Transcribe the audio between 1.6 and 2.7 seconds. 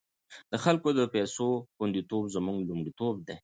خوندیتوب زموږ